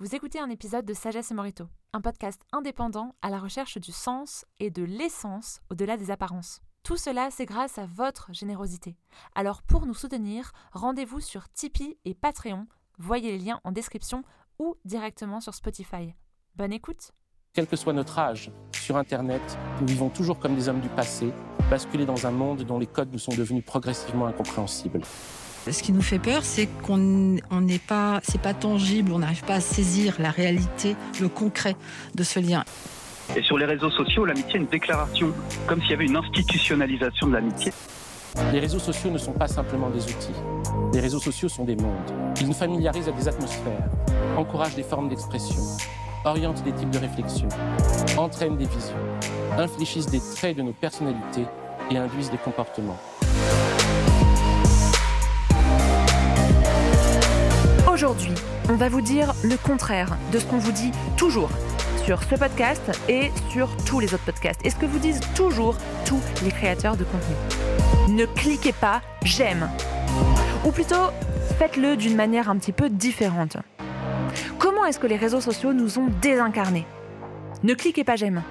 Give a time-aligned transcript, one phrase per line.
[0.00, 3.90] Vous écoutez un épisode de Sagesse et Morito, un podcast indépendant à la recherche du
[3.90, 6.60] sens et de l'essence au-delà des apparences.
[6.84, 8.96] Tout cela, c'est grâce à votre générosité.
[9.34, 12.68] Alors pour nous soutenir, rendez-vous sur Tipeee et Patreon.
[12.98, 14.22] Voyez les liens en description
[14.60, 16.14] ou directement sur Spotify.
[16.54, 17.10] Bonne écoute
[17.52, 21.32] Quel que soit notre âge, sur Internet, nous vivons toujours comme des hommes du passé,
[21.70, 25.00] basculés dans un monde dont les codes nous sont devenus progressivement incompréhensibles.
[25.70, 29.54] Ce qui nous fait peur, c'est qu'on n'est pas, c'est pas tangible, on n'arrive pas
[29.54, 31.76] à saisir la réalité, le concret
[32.14, 32.64] de ce lien.
[33.36, 35.32] Et sur les réseaux sociaux, l'amitié est une déclaration,
[35.66, 37.72] comme s'il y avait une institutionnalisation de l'amitié.
[38.52, 40.32] Les réseaux sociaux ne sont pas simplement des outils.
[40.94, 41.92] Les réseaux sociaux sont des mondes.
[42.40, 43.88] Ils nous familiarisent à des atmosphères,
[44.36, 45.60] encouragent des formes d'expression,
[46.24, 47.48] orientent des types de réflexion,
[48.16, 48.96] entraînent des visions,
[49.58, 51.44] infléchissent des traits de nos personnalités
[51.90, 52.98] et induisent des comportements.
[57.98, 58.34] Aujourd'hui,
[58.68, 61.50] on va vous dire le contraire de ce qu'on vous dit toujours
[62.04, 64.64] sur ce podcast et sur tous les autres podcasts.
[64.64, 68.14] Et ce que vous disent toujours tous les créateurs de contenu.
[68.14, 69.68] Ne cliquez pas j'aime.
[70.64, 71.10] Ou plutôt,
[71.58, 73.56] faites-le d'une manière un petit peu différente.
[74.60, 76.86] Comment est-ce que les réseaux sociaux nous ont désincarnés?
[77.64, 78.44] Ne cliquez pas j'aime.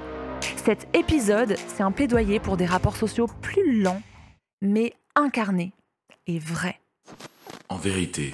[0.66, 4.02] Cet épisode, c'est un plaidoyer pour des rapports sociaux plus lents,
[4.62, 5.72] mais incarnés
[6.28, 6.82] et vrais.
[7.70, 8.34] En vérité,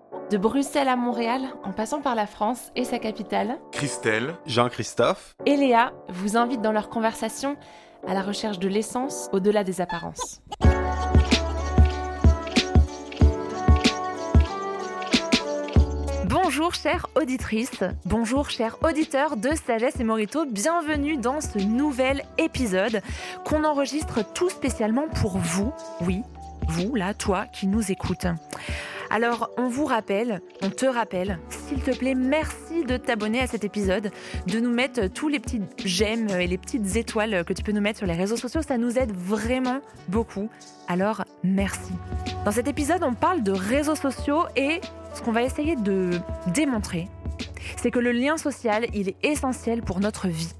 [0.31, 5.57] De Bruxelles à Montréal, en passant par la France et sa capitale, Christelle, Jean-Christophe, et
[5.57, 7.57] Léa vous invitent dans leur conversation
[8.07, 10.41] à la recherche de l'essence au-delà des apparences.
[16.29, 23.01] Bonjour chères auditrices, bonjour chers auditeurs de Sagesse et Morito, bienvenue dans ce nouvel épisode
[23.43, 26.21] qu'on enregistre tout spécialement pour vous, oui,
[26.69, 28.27] vous là, toi qui nous écoutes.
[29.13, 33.65] Alors, on vous rappelle, on te rappelle, s'il te plaît, merci de t'abonner à cet
[33.65, 34.09] épisode,
[34.47, 37.81] de nous mettre tous les petits j'aime et les petites étoiles que tu peux nous
[37.81, 40.49] mettre sur les réseaux sociaux, ça nous aide vraiment beaucoup.
[40.87, 41.91] Alors, merci.
[42.45, 44.79] Dans cet épisode, on parle de réseaux sociaux et
[45.13, 46.11] ce qu'on va essayer de
[46.53, 47.09] démontrer,
[47.75, 50.53] c'est que le lien social, il est essentiel pour notre vie.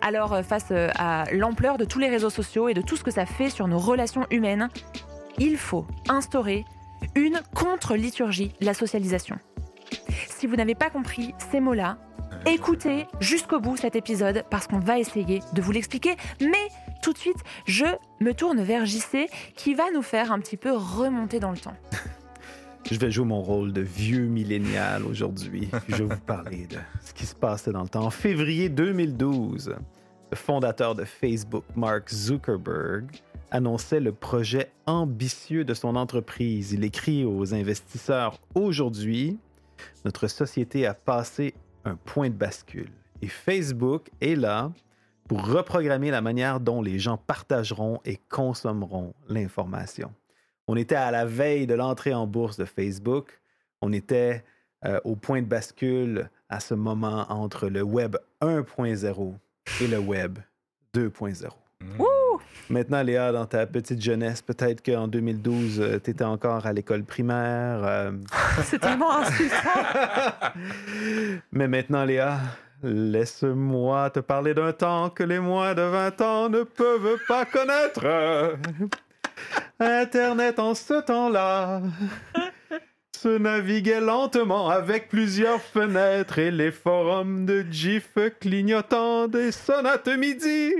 [0.00, 3.10] Alors, face euh, à l'ampleur de tous les réseaux sociaux et de tout ce que
[3.10, 4.70] ça fait sur nos relations humaines,
[5.38, 6.64] il faut instaurer
[7.14, 9.38] une contre-liturgie, la socialisation.
[10.28, 11.98] Si vous n'avez pas compris ces mots-là,
[12.46, 16.16] écoutez jusqu'au bout cet épisode parce qu'on va essayer de vous l'expliquer.
[16.40, 16.68] Mais
[17.02, 17.86] tout de suite, je
[18.20, 21.76] me tourne vers JC qui va nous faire un petit peu remonter dans le temps.
[22.90, 25.68] je vais jouer mon rôle de vieux millénial aujourd'hui.
[25.88, 28.04] Je vais vous parler de ce qui se passait dans le temps.
[28.04, 29.76] En février 2012,
[30.30, 33.06] le fondateur de Facebook, Mark Zuckerberg,
[33.54, 36.72] annonçait le projet ambitieux de son entreprise.
[36.72, 39.38] Il écrit aux investisseurs Aujourd'hui,
[40.04, 41.54] notre société a passé
[41.84, 42.90] un point de bascule
[43.22, 44.72] et Facebook est là
[45.28, 50.12] pour reprogrammer la manière dont les gens partageront et consommeront l'information.
[50.66, 53.40] On était à la veille de l'entrée en bourse de Facebook.
[53.80, 54.42] On était
[54.84, 59.34] euh, au point de bascule à ce moment entre le Web 1.0
[59.80, 60.40] et le Web
[60.92, 61.50] 2.0.
[62.70, 67.80] Maintenant, Léa, dans ta petite jeunesse, peut-être qu'en 2012, tu étais encore à l'école primaire.
[67.84, 68.12] euh,
[68.62, 69.56] C'est tellement insultant.
[71.52, 72.38] Mais maintenant, Léa,
[72.82, 78.06] laisse-moi te parler d'un temps que les moins de 20 ans ne peuvent pas connaître.
[79.80, 81.82] Internet en ce temps-là
[83.16, 90.74] se naviguait lentement avec plusieurs fenêtres et les forums de GIF clignotant des sonates midi.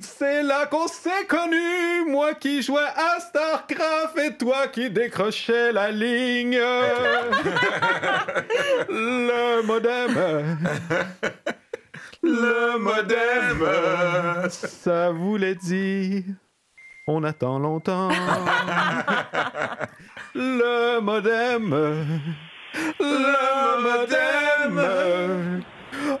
[0.00, 5.90] C'est là qu'on s'est connus, moi qui jouais à StarCraft et toi qui décrochais la
[5.90, 6.58] ligne.
[8.88, 10.58] Le modem.
[12.22, 13.68] Le modem.
[14.50, 16.22] Ça voulait dire.
[17.06, 18.10] On attend longtemps.
[20.34, 21.70] Le modem.
[23.00, 25.62] Le modem.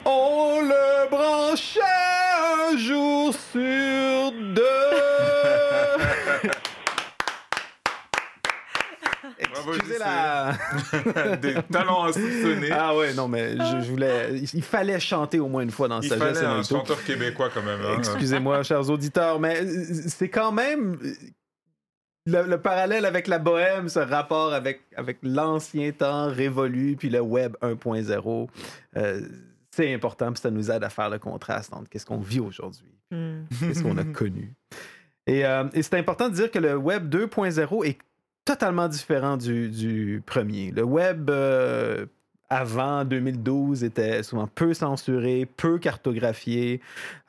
[0.04, 2.07] On le branchait
[2.78, 4.62] un jour sur deux.
[9.40, 10.56] Excusez la,
[11.36, 12.70] des talents insoupçonnés.
[12.72, 14.30] Ah ouais, non, mais je, je voulais.
[14.54, 17.62] Il fallait chanter au moins une fois dans Il Sagesse fallait un chanteur québécois quand
[17.62, 17.80] même.
[17.84, 17.96] hein.
[17.98, 20.98] Excusez-moi, chers auditeurs, mais euh, c'est quand même
[22.26, 27.20] le, le parallèle avec la bohème, ce rapport avec, avec l'ancien temps révolu, puis le
[27.20, 28.48] web 1.0.
[28.96, 29.20] euh,
[29.78, 32.92] c'est important, puis ça nous aide à faire le contraste entre qu'est-ce qu'on vit aujourd'hui,
[33.12, 33.44] Hmm.
[33.60, 34.52] qu'est-ce qu'on a connu.
[35.26, 37.98] Et, euh, et c'est important de dire que le web 2.0 est
[38.44, 40.72] totalement différent du, du premier.
[40.72, 42.06] Le web euh,
[42.50, 46.80] avant 2012 était souvent peu censuré, peu cartographié.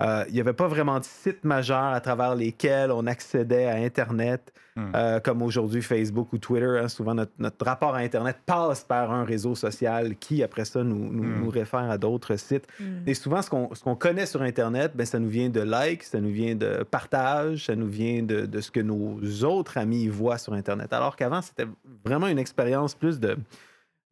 [0.01, 3.75] Euh, Il n'y avait pas vraiment de sites majeurs à travers lesquels on accédait à
[3.75, 4.91] Internet, Hmm.
[4.95, 6.79] euh, comme aujourd'hui Facebook ou Twitter.
[6.81, 6.87] hein.
[6.87, 11.11] Souvent, notre, notre rapport à Internet passe par un réseau social qui, après ça, nous,
[11.11, 11.43] nous, Hmm.
[11.43, 12.65] nous réfère à d'autres sites.
[12.79, 12.99] Hmm.
[13.07, 16.03] Et souvent, ce qu'on ce qu'on connaît sur Internet, ben, ça nous vient de likes,
[16.03, 20.07] ça nous vient de partage, ça nous vient de, de ce que nos autres amis
[20.07, 20.93] voient sur Internet.
[20.93, 21.67] Alors qu'avant, c'était
[22.05, 23.35] vraiment une expérience plus de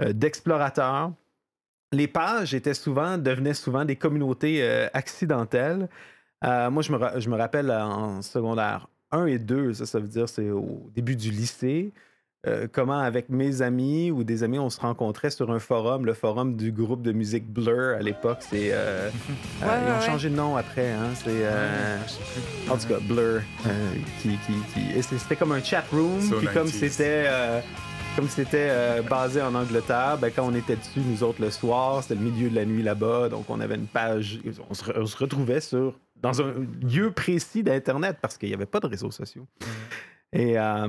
[0.01, 1.11] euh, d'explorateur.
[1.93, 5.87] Les pages étaient souvent, devenaient souvent des communautés euh, accidentelles.
[6.43, 10.07] Euh, moi, je me, je me rappelle en secondaire 1 et 2, ça, ça veut
[10.07, 11.93] dire c'est au début du lycée,
[12.45, 16.13] euh, comment avec mes amis ou des amis, on se rencontrait sur un forum, le
[16.13, 18.39] forum du groupe de musique Blur à l'époque.
[18.41, 19.09] C'est, euh,
[19.63, 20.91] euh, ils ont ouais, changé de nom après.
[20.91, 23.41] Hein, c'est, en tout cas, Blur,
[24.21, 26.89] qui, qui, qui- c'était comme un chat room, So puis comme 90s.
[26.89, 27.27] c'était
[28.17, 32.01] comme c'était euh, basé en Angleterre, ben, quand on était dessus, nous autres, le soir,
[32.01, 34.99] c'était le milieu de la nuit là-bas, donc on avait une page, on se, re-
[34.99, 38.87] on se retrouvait sur, dans un lieu précis d'Internet parce qu'il n'y avait pas de
[38.87, 39.45] réseaux sociaux.
[40.33, 40.87] Et, euh,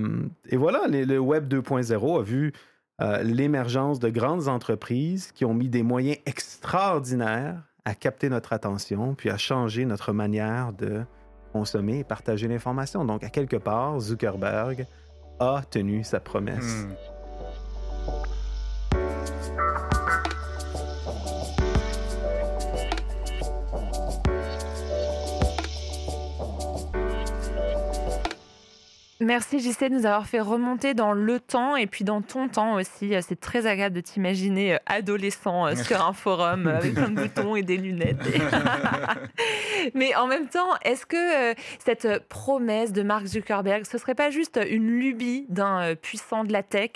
[0.49, 2.53] et voilà, les- le Web 2.0 a vu
[3.03, 9.15] euh, l'émergence de grandes entreprises qui ont mis des moyens extraordinaires à capter notre attention,
[9.15, 11.03] puis à changer notre manière de
[11.53, 13.05] consommer et partager l'information.
[13.05, 14.87] Donc, à quelque part, Zuckerberg
[15.41, 16.87] a tenu sa promesse.
[16.87, 17.18] Hmm.
[18.11, 18.38] Thank you.
[29.21, 32.75] Merci JC de nous avoir fait remonter dans le temps et puis dans ton temps
[32.75, 33.15] aussi.
[33.21, 37.17] C'est très agréable de t'imaginer euh, adolescent euh, sur un forum euh, avec plein de
[37.17, 38.23] boutons et des lunettes.
[39.95, 41.55] Mais en même temps, est-ce que
[41.85, 46.63] cette promesse de Mark Zuckerberg, ce serait pas juste une lubie d'un puissant de la
[46.63, 46.91] tech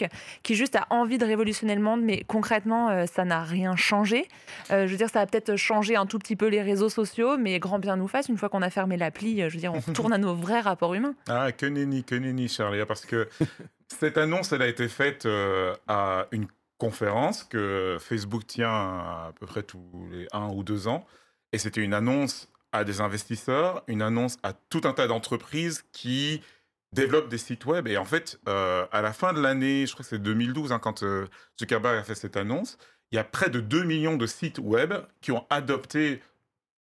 [0.44, 4.26] qui juste a envie de révolutionner le monde, mais concrètement, ça n'a rien changé?
[4.68, 7.58] Je veux dire, ça a peut-être changé un tout petit peu les réseaux sociaux, mais
[7.60, 10.12] grand bien nous fasse, une fois qu'on a fermé l'appli, je veux dire, on retourne
[10.12, 11.14] à nos vrais rapports humains.
[11.28, 13.28] Ah, que nenni, que nenni, Charlie, parce que
[13.88, 19.46] cette annonce, elle a été faite euh, à une conférence que Facebook tient à peu
[19.46, 21.06] près tous les un ou deux ans.
[21.52, 26.42] Et c'était une annonce à des investisseurs, une annonce à tout un tas d'entreprises qui
[26.92, 27.88] développent des sites web.
[27.88, 30.78] Et en fait, euh, à la fin de l'année, je crois que c'est 2012, hein,
[30.78, 31.26] quand euh,
[31.58, 32.76] Zuckerberg a fait cette annonce,
[33.10, 36.20] il y a près de 2 millions de sites web qui ont adopté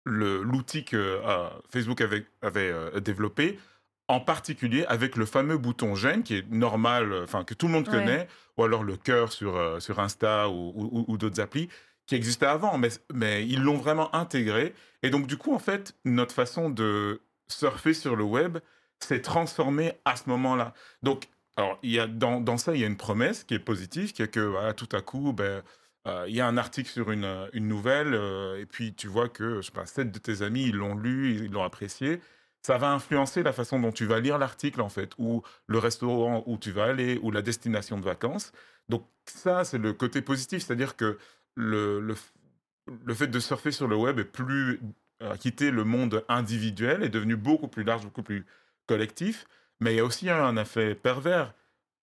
[0.05, 3.59] l'outil que euh, Facebook avait, avait développé,
[4.07, 7.73] en particulier avec le fameux bouton j'aime qui est normal, euh, enfin que tout le
[7.73, 7.93] monde Ouais.
[7.93, 8.27] connaît,
[8.57, 11.69] ou alors le cœur sur, euh, sur Insta ou, ou- ou d'autres applis
[12.05, 14.73] qui existaient avant, mais, mais ils l'ont vraiment intégré.
[15.03, 18.59] Et donc du coup, en fait, notre façon de surfer sur le web
[18.99, 20.73] s'est transformée à ce moment-là.
[21.03, 21.27] Donc,
[21.57, 24.13] alors, il y a, dans, dans ça, il y a une promesse qui est positive,
[24.13, 25.63] qui est que voilà, tout à coup, ben,
[26.07, 29.27] euh, il y a un article sur une, une nouvelle, euh, et puis tu vois
[29.27, 32.21] que, je sais pas, sept de tes amis, ils l'ont lu, ils l'ont apprécié.
[32.67, 36.43] Ça va influencer la façon dont tu vas lire l'article, en fait, ou le restaurant
[36.47, 38.51] où tu vas aller, ou la destination de vacances.
[38.89, 41.17] Donc ça, c'est le côté positif, c'est-à-dire que
[41.55, 44.81] le, le, fait de surfer sur le web est plus
[45.23, 48.45] euh, quitter le monde individuel, est devenu beaucoup plus large, beaucoup plus
[48.85, 49.47] collectif.
[49.79, 51.53] Mais il y a aussi un effet pervers.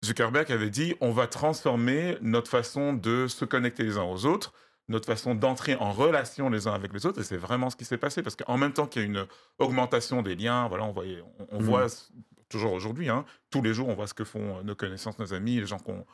[0.03, 4.55] Zuckerberg avait dit on va transformer notre façon de se connecter les uns aux autres,
[4.89, 7.85] notre façon d'entrer en relation les uns avec les autres, et c'est vraiment ce qui
[7.85, 9.27] s'est passé parce qu'en même temps qu'il y a une
[9.59, 11.65] augmentation des liens, voilà, on, voyait, on, on Mhm.
[11.65, 11.87] voit
[12.51, 15.33] toujours aujourd'hui, hein, tous les jours, on voit ce que font euh, nos connaissances, nos
[15.33, 16.05] amis, les gens qu'on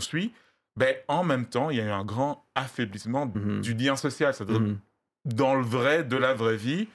[0.00, 0.32] suit.
[0.76, 3.60] Ben, en même temps, il y a eu un grand affaiblissement Mhm.
[3.60, 4.78] du lien social, c'est-à-dire Mhm.
[5.24, 6.88] dans le vrai de la vraie vie,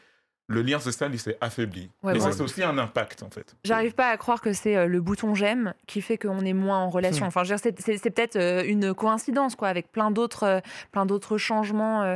[0.47, 1.89] le lien social il s'est affaibli.
[2.03, 2.19] Ouais, bon.
[2.19, 3.55] ça, c'est aussi un impact en fait.
[3.63, 6.79] J'arrive pas à croire que c'est euh, le bouton j'aime qui fait qu'on est moins
[6.79, 7.25] en relation.
[7.25, 10.59] Enfin, veux dire, c'est- peut-être euh, une coïncidence, quoi, avec plein d'autres, euh,
[10.91, 12.15] plein d'autres changements.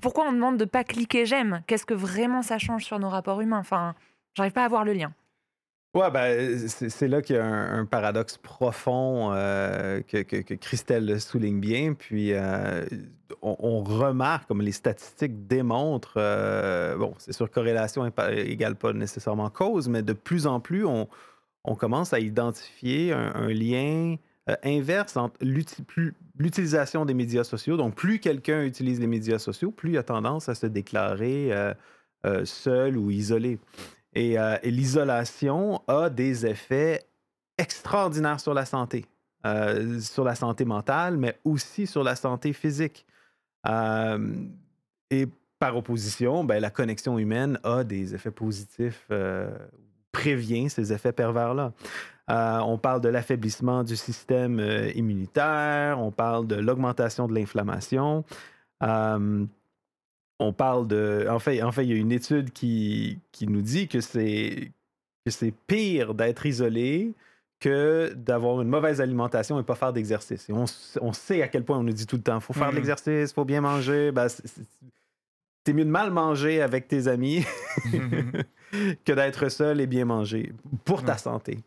[0.00, 1.62] Pourquoi on demande de pas cliquer j'aime?
[1.66, 3.58] Qu'est-ce que vraiment ça change sur nos rapports humains?
[3.58, 3.94] Enfin,
[4.34, 5.12] j'arrive pas à voir le lien.
[5.94, 11.94] Ouais, ben, c'est là qu'il y a un, paradoxe profond euh, que, Christelle souligne bien.
[11.94, 12.84] Puis, euh,
[13.42, 19.88] on, remarque, comme les statistiques démontrent, euh, bon, c'est sûr, corrélation égale pas nécessairement cause,
[19.88, 21.06] mais de plus en plus, on,
[21.76, 24.16] commence à identifier un, un lien
[24.64, 27.76] inverse entre l'utilisation des médias sociaux.
[27.76, 31.52] Donc, plus quelqu'un utilise les médias sociaux, plus il a tendance à se déclarer
[32.44, 33.60] seul ou isolé.
[34.14, 37.02] Et, euh, et l'isolation a des effets
[37.58, 39.06] extraordinaires sur la santé,
[39.46, 43.04] Euh, sur la santé mentale, mais aussi sur la santé physique.
[43.66, 44.32] Euh,
[45.10, 45.26] et
[45.58, 49.06] par opposition, ben, la connexion humaine a des effets positifs,
[50.12, 51.72] prévient ces effets pervers-là.
[52.28, 54.60] On parle de l'affaiblissement du système
[54.94, 58.24] immunitaire, on parle de l'augmentation de l'inflammation.
[60.38, 61.26] On parle de.
[61.30, 64.72] En fait, en fait, il y a une étude qui, qui nous dit que c'est
[65.24, 67.12] que c'est pire d'être isolé
[67.60, 70.50] que d'avoir une mauvaise alimentation et pas faire d'exercice.
[70.50, 70.64] Et on,
[71.00, 72.76] on sait à quel point on nous dit tout le temps faut faire de Mhm.
[72.76, 74.12] l'exercice, faut bien manger.
[74.12, 74.26] Ben,
[75.66, 77.44] c'est mieux de mal manger avec tes amis
[79.04, 80.52] que d'être seul et bien manger
[80.84, 81.18] pour ta Ouais.
[81.18, 81.58] santé.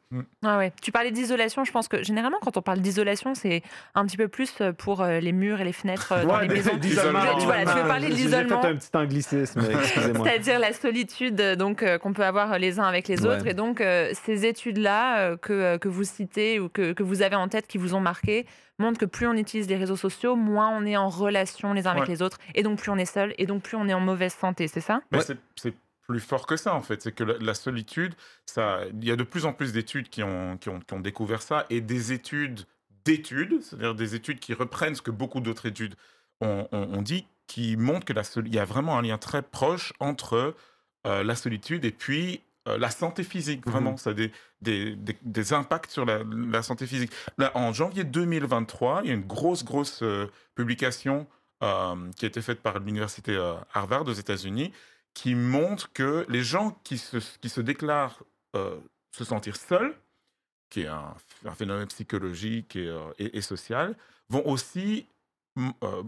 [0.44, 0.74] Ah ouais.
[0.82, 3.64] Tu parlais d'isolation, je pense que généralement quand on parle d'isolation, c'est
[3.96, 6.48] un petit peu plus euh, pour euh, les murs et les fenêtres euh, dans Ouais,
[6.48, 6.76] les maisons.
[6.78, 8.62] d'isolement, Tu- tu- voilà, tu veux parler de J'ai- l'isolement.
[8.62, 10.28] J'ai fait un petit anglicisme, excusez-moi.
[10.28, 13.46] C'est-à-dire la solitude donc euh, qu'on peut avoir les uns avec les autres.
[13.46, 13.52] Ouais.
[13.52, 17.36] Et donc, euh, ces études-là euh, que, que vous citez ou que, que vous avez
[17.36, 18.46] en tête, qui vous ont marqué,
[18.80, 21.92] montrent que plus on utilise les réseaux sociaux, moins on est en relation les uns
[21.92, 22.38] avec les autres.
[22.56, 23.34] Et donc, plus on est seul.
[23.38, 24.68] Et donc, plus on est en mauvaise santé.
[24.68, 25.02] C'est ça?
[25.12, 25.24] Mais Ouais.
[25.24, 25.74] c'est- c'est
[26.08, 27.02] plus fort que ça, en fait.
[27.02, 28.14] C'est que la, la solitude,
[28.46, 31.00] ça, il y a de plus en plus d'études qui ont, qui, ont, qui ont
[31.00, 32.62] découvert ça et des études
[33.04, 35.96] d'études, c'est-à-dire des études qui reprennent ce que beaucoup d'autres études
[36.42, 39.42] ont, ont- ont dit, qui montrent que la il y a vraiment un lien très
[39.42, 40.56] proche entre
[41.06, 43.66] euh, la solitude et puis euh, la santé physique.
[43.66, 44.32] Vraiment, ça a des,
[44.62, 47.12] des, des- des impacts sur la, la santé physique.
[47.38, 51.28] Là, en janvier 2023, il y a une grosse, grosse euh, publication
[51.64, 53.36] euh, qui a été faite par l'université
[53.74, 54.72] Harvard aux États-Unis
[55.14, 58.22] qui montre que les gens qui se, qui se déclarent
[59.12, 59.96] se sentir seuls,
[60.70, 61.14] qui est un,
[61.46, 63.96] un phénomène psychologique et, et- et social,
[64.30, 65.08] vont aussi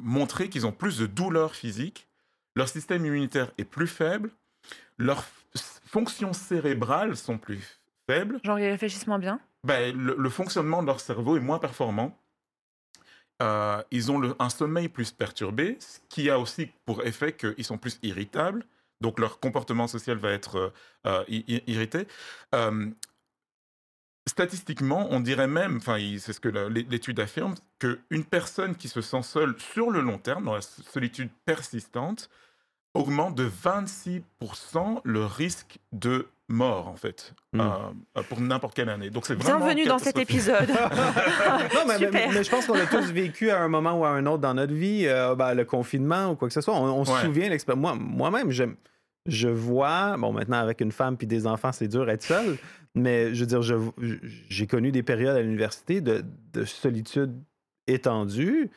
[0.03, 2.07] montrer qu'ils ont plus de douleurs physiques,
[2.55, 4.31] leur système immunitaire est plus faible,
[4.97, 5.23] leurs
[5.85, 9.39] fonctions cérébrales sont plus faibles, Genre, ils réfléchissent moins bien.
[9.63, 12.17] ben, le, le fonctionnement de leur cerveau est moins performant.
[13.41, 17.63] Euh, ils ont le- un sommeil plus perturbé, ce qui a aussi pour effet qu'ils
[17.63, 18.65] sont plus irritables.
[19.01, 20.69] Donc leur comportement social va être euh,
[21.07, 21.23] euh,
[21.67, 22.05] irrité.
[22.53, 22.89] Euh,
[24.27, 29.23] statistiquement, on dirait même, enfin c'est ce que l'étude affirme, qu'une personne qui se sent
[29.23, 32.29] seule sur le long terme, dans la solitude persistante,
[32.93, 37.59] augmente de 26% le risque de mort, en fait, Mm.
[37.61, 37.63] euh,
[38.17, 39.11] euh, pour n'importe quelle année.
[39.11, 40.67] Donc c'est Bienvenue dans cet épisode.
[40.69, 42.31] non, mais, mais- Super.
[42.33, 44.55] mais je pense qu'on a tous vécu à un moment ou à un autre dans
[44.55, 46.73] notre vie, euh, ben, le confinement ou quoi que ce soit.
[46.75, 47.21] On, on se Ouais.
[47.21, 48.75] souvient, l'expé- moi, moi-même, j'aime-
[49.27, 52.57] je vois, bon, maintenant avec une femme puis des enfants, c'est dur être seul,
[52.95, 53.75] mais je veux dire, je-
[54.49, 57.35] j'ai connu des périodes à l'université de, de solitude
[57.85, 58.71] étendue.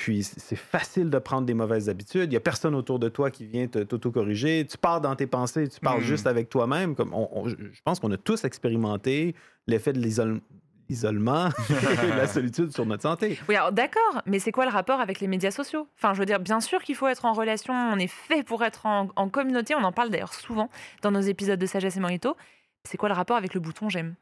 [0.00, 2.24] Puis c'est facile de prendre des mauvaises habitudes.
[2.24, 4.66] Il n'y a personne autour de toi qui vient te- t'auto-corriger.
[4.66, 6.06] Tu pars dans tes pensées, tu parles Mhm.
[6.06, 6.94] juste avec toi-même.
[6.94, 9.34] Comme on- on- je pense qu'on a tous expérimenté
[9.66, 10.40] l'effet de l'isole-
[10.88, 11.52] l'isolement et
[12.14, 13.38] de la solitude sur notre santé.
[13.46, 15.86] Oui, alors d'accord, mais c'est quoi le rapport avec les médias sociaux?
[15.98, 18.64] Enfin, je veux dire, bien sûr qu'il faut être en relation, on est fait pour
[18.64, 20.70] être en, en communauté, on en parle d'ailleurs souvent
[21.02, 22.36] dans nos épisodes de Sagesse et Morito.
[22.84, 24.14] C'est quoi le rapport avec le bouton j'aime?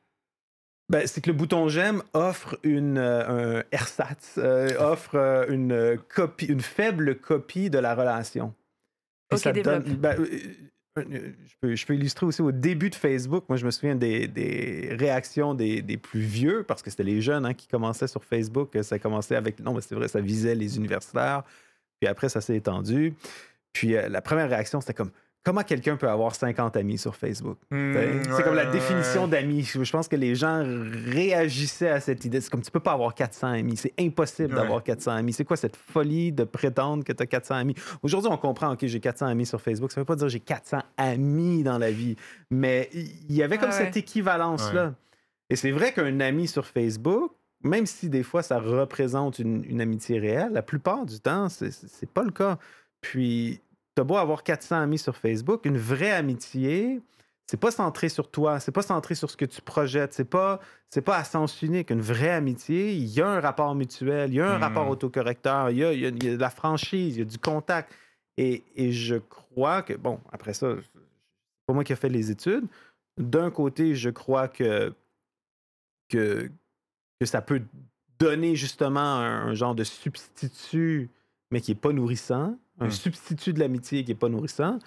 [0.91, 5.99] Ben, c'est que le bouton j'aime offre une, euh, un ersatz, euh, offre euh, une,
[6.09, 8.55] copie, une faible copie de la relation.
[9.31, 9.85] Et ça développe.
[9.85, 10.17] donne- ben,
[10.97, 13.45] je, peux, je peux illustrer aussi au début de Facebook.
[13.49, 17.21] Moi, je me souviens des, des réactions des, des plus vieux, parce que c'était les
[17.21, 18.77] jeunes hein, qui commençaient sur Facebook.
[18.83, 19.61] Ça commençait avec.
[19.61, 21.43] Non, mais c'est vrai, ça visait les universitaires.
[22.01, 23.15] Puis après, ça s'est étendu.
[23.75, 25.11] Puis la première réaction, c'était comme
[25.45, 27.57] comment quelqu'un peut avoir 50 amis sur Facebook?
[27.71, 29.31] Hmm, c'est ouais, comme la ouais, définition ouais.
[29.31, 29.63] d'amis.
[29.63, 30.63] Je pense que les gens
[31.07, 32.41] réagissaient à cette idée.
[32.41, 33.77] C'est comme tu peux pas avoir 400 amis.
[33.77, 34.61] C'est impossible Ouais.
[34.61, 35.33] d'avoir 400 amis.
[35.33, 37.75] C'est quoi cette folie de prétendre que tu as 400 amis?
[38.03, 39.93] Aujourd'hui, on comprend, OK, j'ai 400 amis sur Facebook.
[39.93, 42.17] Ça veut pas dire que j'ai 400 amis dans la vie.
[42.51, 44.01] Mais il y avait comme Ouais, cette ouais.
[44.01, 44.95] équivalence-là.
[45.51, 49.81] Et c'est vrai qu'un ami sur Facebook, même si des fois ça représente une, une
[49.81, 52.59] amitié réelle, la plupart du temps, c'est pas le cas.
[53.01, 53.61] Puis,
[53.99, 57.01] t'as beau avoir 400 amis sur Facebook, une vraie amitié,
[57.47, 60.61] c'est pas centré sur toi, c'est pas centré sur ce que tu projettes, c'est pas,
[60.89, 61.91] c'est pas à sens unique.
[61.91, 64.63] Une vraie amitié, il y a un rapport mutuel, il y a un Mhm.
[64.63, 67.19] rapport autocorrecteur, il y a, il y a- il y a de la franchise, il
[67.19, 67.93] y a du contact.
[68.37, 71.03] Et, et je crois que, bon, après ça, c'est
[71.67, 72.67] pas moi qui ai fait les études.
[73.17, 74.93] D'un côté, je crois que,
[76.09, 76.49] que,
[77.19, 77.63] que ça peut
[78.21, 81.09] donner justement un, un genre de substitut,
[81.51, 82.91] mais qui n'est pas nourrissant, un Mm.
[82.91, 84.79] substitut de l'amitié qui n'est pas nourrissant.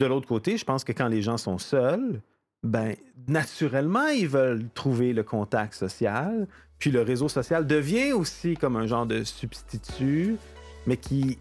[0.00, 2.20] De l'autre côté, je pense que quand les gens sont seuls,
[2.62, 2.94] ben,
[3.28, 6.46] naturellement, ils veulent trouver le contact social.
[6.78, 10.36] Puis le réseau social devient aussi comme un genre de substitut,
[10.86, 11.38] mais qui,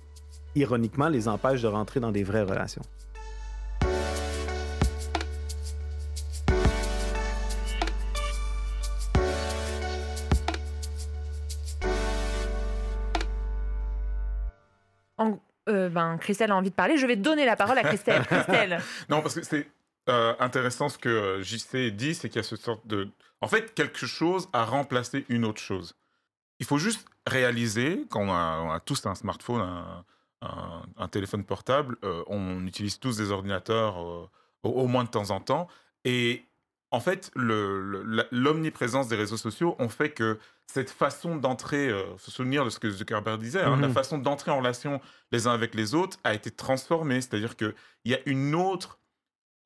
[0.55, 2.81] ironiquement, les empêche de rentrer dans des vraies relations.
[15.67, 16.97] Euh, ben, Christelle a envie de parler.
[16.97, 18.21] Je vais donner la parole à Christelle.
[18.27, 18.79] Christelle.
[19.09, 19.67] Non, parce que c'est
[20.09, 23.09] euh, intéressant ce que euh, JC dit, c'est qu'il y a ce sorte de...
[23.41, 25.93] En fait, quelque chose a remplacé une autre chose.
[26.59, 30.03] Il faut juste réaliser, quand on a, on a tous un smartphone, un,
[30.41, 34.29] un- un téléphone portable, euh, on utilise tous des ordinateurs au,
[34.63, 35.67] au moins de temps en temps.
[36.05, 36.45] Et
[36.91, 37.31] en fait,
[38.31, 42.79] l'omniprésence des réseaux sociaux ont fait que cette façon d'entrer, faut se souvenir de ce
[42.79, 43.93] que Zuckerberg disait, hein, la Mhm.
[43.93, 44.99] façon d'entrer en relation
[45.31, 47.21] les uns avec les autres a été transformée.
[47.21, 47.73] C'est-à-dire qu'il
[48.05, 48.99] y a une autre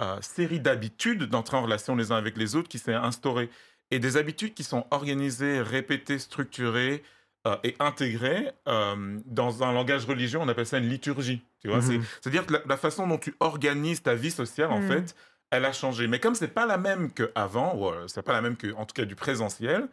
[0.01, 3.51] euh, série d'habitudes d'entrer en relation les uns avec les autres qui s'est instaurée.
[3.91, 7.03] Et des habitudes qui sont organisées, répétées, structurées
[7.45, 11.43] euh, et intégrées euh, dans un langage religieux, on appelle ça une liturgie.
[11.65, 11.81] Mhm.
[11.81, 14.87] C'est- C'est-à-dire que la, la façon dont tu organises ta vie sociale, en Mhm.
[14.87, 15.15] fait,
[15.51, 16.07] elle a changé.
[16.07, 18.85] Mais comme c'est pas la même qu'avant, ou euh, c'est pas la même que, en
[18.85, 19.87] tout cas, du présentiel,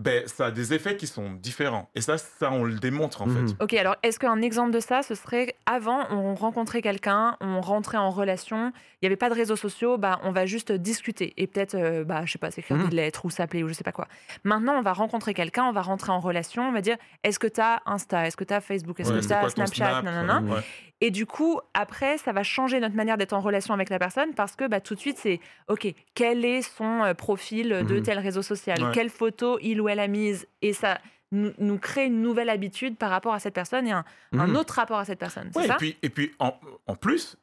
[0.00, 1.90] ben, ça a des effets qui sont différents.
[1.94, 3.48] Et ça, ça on le démontre, en Mhm.
[3.48, 3.54] fait.
[3.62, 7.98] Ok, alors est-ce qu'un exemple de ça, ce serait avant, on rencontrait quelqu'un, on rentrait
[7.98, 11.46] en relation, il n'y avait pas de réseaux sociaux, bah, on va juste discuter et
[11.46, 12.88] peut-être, euh, bah, je sais pas, s'écrire Mhm.
[12.88, 14.08] des lettres ou s'appeler ou je sais pas quoi.
[14.42, 17.46] Maintenant, on va rencontrer quelqu'un, on va rentrer en relation, on va dire est-ce que
[17.46, 20.00] tu as Insta, est-ce que tu as Facebook, est-ce Ouais, que tu as quoi Snapchat,
[20.00, 20.40] Snap, nanana.
[20.42, 20.60] ouais.
[21.02, 24.34] Et du coup, après, ça va changer notre manière d'être en relation avec la personne
[24.34, 28.02] parce que bah, tout de suite, c'est OK, quel est son euh, profil de Mhm.
[28.02, 28.82] tel réseau social?
[28.82, 28.90] Ouais.
[28.92, 30.98] Quelle photo il ou elle a mise Et ça
[31.32, 34.04] nous, nous crée une nouvelle habitude par rapport à cette personne et un,
[34.36, 34.56] un Mhm.
[34.56, 35.48] autre rapport à cette personne.
[35.52, 35.74] C'est Ouais, ça?
[35.74, 37.36] et puis, et puis en, en plus,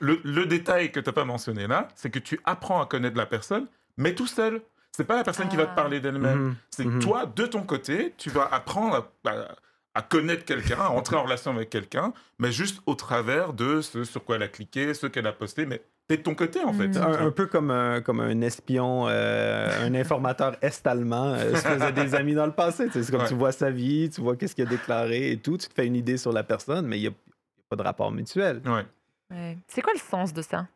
[0.00, 3.16] le, le détail que tu n'as pas mentionné là, c'est que tu apprends à connaître
[3.16, 3.66] la personne,
[3.96, 4.62] mais tout seul.
[4.92, 5.66] C'est pas la personne qui va Ah.
[5.66, 6.38] te parler d'elle-même.
[6.38, 6.56] Mhm.
[6.70, 7.00] C'est Mhm.
[7.00, 9.48] toi, de ton côté, tu vas apprendre à, à-
[9.94, 14.04] à connaître quelqu'un, à entrer en relation avec quelqu'un, mais juste au travers de ce
[14.04, 15.82] sur quoi elle a cliqué, ce qu'elle a posté, mais
[16.12, 16.88] t'es de ton côté en fait.
[16.88, 16.96] Mhm.
[16.98, 21.92] Un, un peu comme un, comme un espion, euh, un informateur est-allemand euh, se faisait
[21.92, 22.88] des amis dans le passé.
[22.92, 23.28] C'est comme Ouais.
[23.28, 25.86] tu vois sa vie, tu vois qu'est-ce qu'il a déclaré et tout, tu te fais
[25.86, 28.10] une idée sur la personne, mais il n'y a, il y a pas de rapport
[28.12, 28.60] mutuel.
[28.66, 28.84] Ouais.
[29.30, 29.56] Ouais.
[29.68, 30.66] C'est quoi le sens de ça?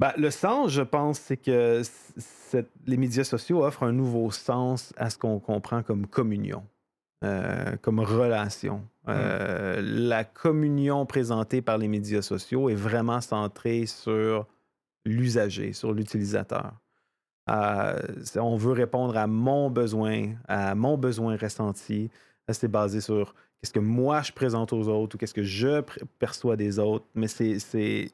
[0.00, 1.82] Ben, le sens, je pense, c'est que
[2.86, 6.64] les médias sociaux offrent un nouveau sens à ce qu'on comprend comme communion,
[7.22, 8.82] euh, comme relation.
[9.08, 14.46] Euh, La communion présentée par les médias sociaux est vraiment centrée sur
[15.04, 16.72] l'usager, sur l'utilisateur.
[17.50, 18.00] Euh,
[18.36, 22.10] on veut répondre à mon besoin, à mon besoin ressenti.
[22.48, 25.82] C'est basé sur qu'est-ce que moi je présente aux autres ou qu'est-ce que je
[26.18, 27.04] perçois des autres.
[27.14, 28.10] Mais c'est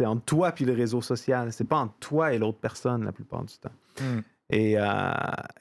[0.00, 1.52] entre toi puis le réseau social.
[1.52, 3.72] C'est pas entre toi et l'autre personne la plupart du temps.
[4.00, 4.20] Mm.
[4.50, 5.12] Et, euh,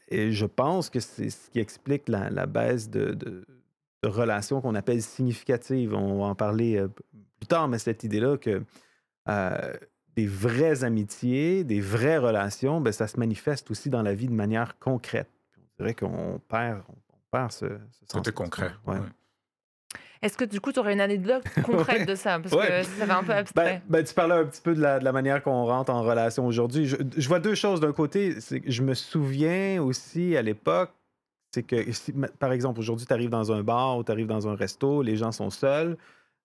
[0.07, 3.45] et je pense que c'est ce qui explique la, la baisse de, de-
[4.03, 5.93] de relations qu'on appelle significatives.
[5.93, 8.63] On va en parler euh, plus tard, mais cette idée-là que
[9.27, 9.73] euh,
[10.15, 14.33] des vraies amitiés, des vraies relations, ben, ça se manifeste aussi dans la vie de
[14.33, 15.29] manière concrète.
[15.57, 18.13] On dirait qu'on perd, on perd ce, ce sens.
[18.13, 18.71] Côté concret.
[18.85, 18.95] Ouais.
[18.99, 19.05] ouais.
[20.21, 22.39] Est-ce que du coup, tu aurais une anecdote concrète de ça?
[22.39, 22.67] Parce Ouais.
[22.81, 23.81] que ça va un peu abstrait.
[23.87, 26.01] Ben, ben, tu parlais un petit peu de la, de la manière qu'on rentre en
[26.03, 26.85] relation aujourd'hui.
[26.85, 27.79] Je, je vois deux choses.
[27.79, 30.91] D'un côté, c'est que je me souviens aussi à l'époque,
[31.53, 34.47] c'est que, si, par exemple, aujourd'hui, tu arrives dans un bar ou tu arrives dans
[34.47, 35.97] un resto, les gens sont seuls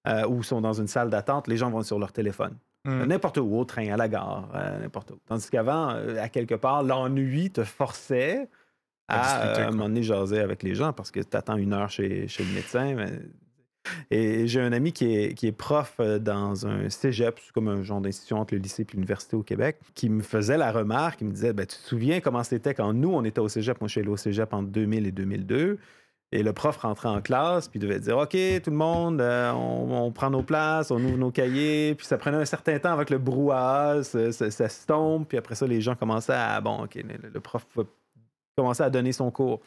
[0.06, 2.54] euh, ou sont dans une salle d'attente, les gens vont sur leur téléphone.
[2.84, 3.04] Mm.
[3.04, 5.18] N'importe où, au train, à la gare, euh, n'importe où.
[5.28, 8.48] Tandis qu'avant, euh, à quelque part, l'ennui te forçait
[9.08, 11.36] À à, discuter, euh, à un moment donné jaser avec les gens parce que tu
[11.36, 12.94] attends une heure chez, chez le médecin.
[12.94, 13.20] mais-
[14.10, 18.38] Et j'ai un ami qui est, prof euh, dans un cégep, comme un genre d'institution
[18.38, 21.52] entre le lycée et l'université au Québec, qui me faisait la remarque, il me disait
[21.52, 23.80] ben, Tu te souviens comment c'était quand nous, on était au cégep?
[23.80, 25.78] Moi, je suis allé au cégep entre 2000 et 2002.
[26.34, 29.52] Et le prof rentrait en classe, puis il devait dire OK, tout le monde, euh,
[29.52, 31.94] on, prend nos places, on ouvre nos cahiers.
[31.94, 35.26] Puis ça prenait un certain temps avec le brouhaha, ça, se tombe.
[35.26, 37.66] Puis après ça, les gens commençaient à Bon, OK, le, prof
[38.56, 39.60] commencer à donner son cours.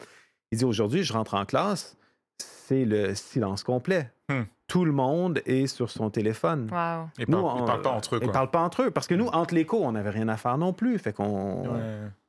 [0.50, 1.96] Il dit Aujourd'hui, je rentre en classe,
[2.38, 4.10] c'est le silence complet.
[4.28, 4.42] Hmm.
[4.66, 6.68] Tout le monde est sur son téléphone.
[6.72, 7.06] Waouh.
[7.18, 8.20] Ils Nous, parlent, ils on- parlent pas entre eux.
[8.20, 8.90] Ils parlent pas entre eux.
[8.90, 10.98] Parce que nous, entre les cours, on n'avait rien à faire non plus.
[10.98, 11.80] Fait qu'on Ouais.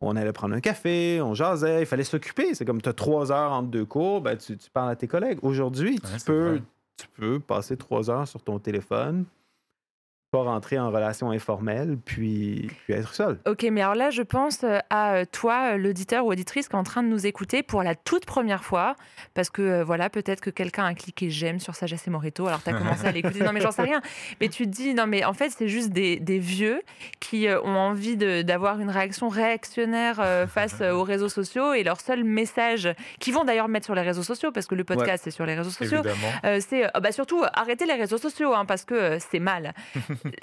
[0.02, 2.54] on allait prendre un café, on jasait, il fallait s'occuper.
[2.54, 5.08] C'est comme tu as trois heures entre deux cours, ben, tu, tu parles à tes
[5.08, 5.40] collègues.
[5.42, 6.62] Aujourd'hui, tu, Ouais, c'est peux, vrai.
[6.98, 9.26] tu peux passer trois heures sur ton téléphone,
[10.30, 13.40] pas rentrer en relation informelle, puis, puis être seul.
[13.48, 16.76] Ok, mais alors là, je pense euh, à euh, toi, euh, l'auditeur ou auditrice qui
[16.76, 18.98] est en train de nous écouter pour la toute première fois,
[19.34, 22.70] parce que voilà, peut-être que quelqu'un a cliqué j'aime sur Sagesse et Morito, alors tu
[22.70, 23.40] as commencé à l'écouter.
[23.40, 24.02] Non, mais j'en sais rien.
[24.42, 26.82] Mais tu te dis, non, mais en fait, c'est juste des, des vieux
[27.22, 32.90] qui ont envie d'avoir une réaction réactionnaire face aux réseaux sociaux et leur seul message,
[33.20, 35.56] qui vont d'ailleurs mettre sur les réseaux sociaux, parce que le podcast, c'est sur les
[35.56, 36.02] réseaux sociaux,
[36.60, 39.74] c'est bah, surtout arrêter les réseaux sociaux, hein, parce que c'est mal.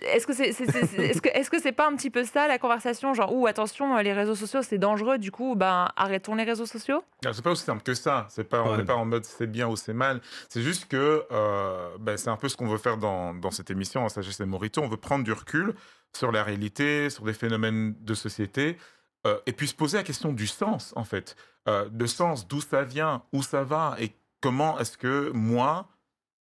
[0.02, 2.58] Est-ce que c'est est, ce que est-ce que c'est pas un petit peu ça la
[2.58, 6.66] conversation genre ou attention les réseaux sociaux c'est dangereux du coup ben arrêtons les réseaux
[6.66, 7.02] sociaux?
[7.24, 8.26] Ah, C'est pas aussi simple que ça.
[8.30, 10.20] C'est pas on n'est pas en mode c'est bien ou c'est mal.
[10.48, 13.70] C'est juste que euh, ben, c'est un peu ce qu'on veut faire dans, dans cette
[13.70, 14.80] émission en sagesse et Morito.
[14.82, 15.74] On veut prendre du recul
[16.16, 18.78] sur la réalité, sur des phénomènes de société.
[19.26, 21.36] Euh, et puis se poser la question du sens, en fait.
[21.68, 25.88] Euh, de sens, d'où ça vient, où ça va, et comment est-ce que moi,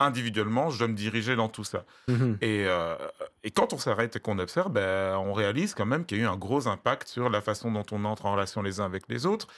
[0.04, 1.84] individuellement, je dois me diriger dans tout ça.
[2.08, 2.38] Mhm.
[2.40, 2.94] Et, euh,
[3.42, 6.24] et, quand on s'arrête et qu'on observe, ben, on réalise quand même qu'il y a
[6.24, 9.04] eu un gros impact sur la façon dont on entre en relation les uns avec
[9.08, 9.48] les autres.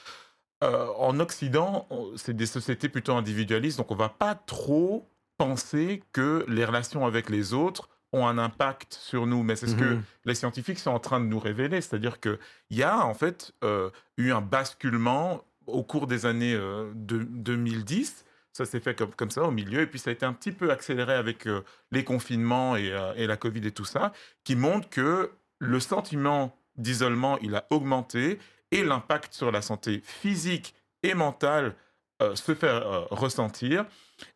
[0.63, 6.45] Euh, en Occident, c'est des sociétés plutôt individualistes, donc on va pas trop penser que
[6.49, 9.43] les relations avec les autres ont un impact sur nous.
[9.43, 10.03] Mais c'est ce que mhm.
[10.25, 12.39] les scientifiques sont en train de nous révéler, c'est-à-dire qu'il
[12.71, 18.25] y a en fait euh, eu un basculement au cours des années de, 2010
[18.55, 19.81] ça s'est fait comme, comme ça au milieu.
[19.83, 23.27] Et puis ça a été un petit peu accéléré avec euh, les confinements euh, et,
[23.27, 24.13] la Covid et tout ça,
[24.45, 28.39] qui montre que le sentiment d'isolement, il a augmenté
[28.71, 31.75] et l'impact sur la santé physique et mentale
[32.23, 32.73] euh, se fait
[33.11, 33.87] ressentir.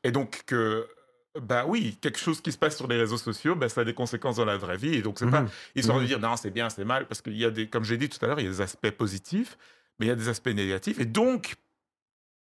[0.03, 0.87] Et donc que
[1.41, 3.95] bah oui, quelque chose qui se passe sur les réseaux sociaux, bah, ça a des
[3.95, 4.97] conséquences dans la vraie vie.
[4.97, 5.45] Et donc, c'est pas
[5.77, 7.85] histoire de mmh dire non, c'est bien, c'est mal, parce qu'il y a des, comme
[7.85, 9.57] j'ai dit tout à l'heure, il y a des aspects positifs,
[10.01, 10.99] mais il y a des aspects négatifs.
[10.99, 11.55] Et donc,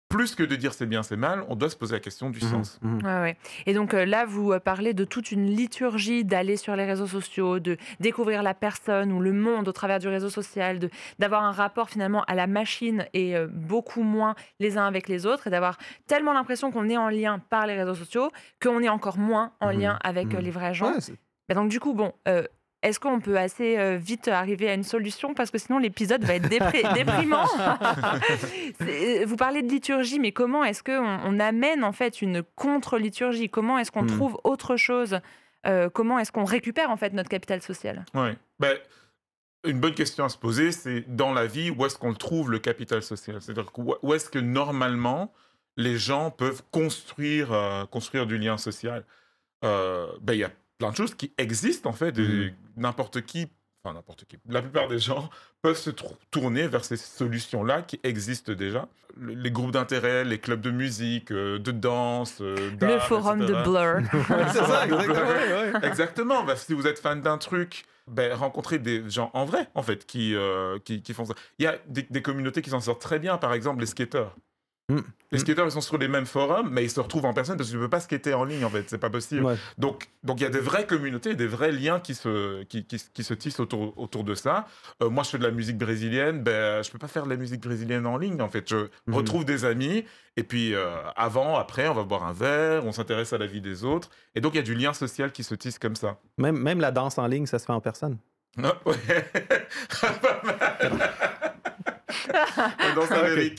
[0.09, 2.39] plus que de dire c'est bien, c'est mal, on doit se poser la question du
[2.39, 2.79] mmh sens.
[2.81, 6.75] Mmh ouais, Et donc euh, là, vous euh, parlez de toute une liturgie d'aller sur
[6.75, 10.79] les réseaux sociaux, de découvrir la personne ou le monde au travers du réseau social,
[10.79, 10.89] de
[11.19, 15.25] d'avoir un rapport finalement à la machine et euh, beaucoup moins les uns avec les
[15.25, 18.89] autres, et d'avoir tellement l'impression qu'on est en lien par les réseaux sociaux qu'on est
[18.89, 20.93] encore moins en mmh lien avec les vrais gens.
[20.93, 22.13] Ouais, donc du coup, bon,
[22.83, 25.33] est-ce qu'on peut assez euh, vite arriver à une solution?
[25.33, 26.49] Parce que sinon, l'épisode va être
[26.93, 27.45] déprimant.
[28.81, 33.49] Euh, vous parlez de liturgie, mais comment est-ce qu'on on amène en fait une contre-liturgie?
[33.49, 34.07] Comment est-ce qu'on hmm.
[34.07, 35.19] trouve autre chose?
[35.65, 38.29] Euh, Comment est-ce qu'on récupère en fait notre capital social Oui.
[38.59, 38.77] Ben,
[39.65, 42.59] une bonne question à se poser, c'est dans la vie, où est-ce qu'on trouve le
[42.59, 43.41] capital social?
[43.41, 45.33] C'est-à-dire où est-ce que normalement
[45.75, 49.03] les gens peuvent construire, construire du lien social?
[49.61, 52.17] Ben, Il y a plein de choses qui existent en fait.
[52.17, 52.51] Mmh.
[52.77, 53.47] N'importe qui,
[53.83, 55.29] enfin n'importe qui, la plupart des gens
[55.61, 55.91] peuvent se
[56.31, 58.87] tourner vers ces solutions-là qui existent déjà.
[59.19, 64.07] Les groupes d'intérêt, les clubs de musique, euh, de danse, euh, le forum de Blur.
[64.53, 65.81] c'est ça, exactement.
[65.81, 66.43] exactement.
[66.43, 70.05] Bah, si vous êtes fan d'un truc, ben, rencontrer des gens en vrai, en fait,
[70.05, 71.33] qui, euh, qui, font ça.
[71.57, 74.35] Il y a des, des communautés qui s'en sortent très bien, par exemple les skateurs.
[74.89, 74.99] Mm.
[75.33, 77.67] Les skateurs, ils sont sur les mêmes forums, mais ils se retrouvent en personne parce
[77.67, 78.89] que tu ne peux pas skater en ligne, en fait.
[78.89, 79.45] C'est pas possible.
[79.77, 83.23] Donc, donc il y a des vraies communautés, des vrais liens qui se, qui, qui,
[83.23, 84.67] se tissent autour, autour de ça.
[85.03, 86.41] Euh, moi, je fais de la musique brésilienne.
[86.41, 88.69] Ben, je peux pas faire de la musique brésilienne en ligne, en fait.
[88.69, 89.13] Je mm-hmm.
[89.13, 90.05] retrouve des amis.
[90.37, 93.59] Et puis, euh, avant, après, on va boire un verre, on s'intéresse à la vie
[93.59, 94.09] des autres.
[94.33, 96.19] Et donc, il y a du lien social qui se tisse comme ça.
[96.37, 98.17] Même, même la danse en ligne, ça se fait en personne.
[98.57, 98.95] Non, ouais.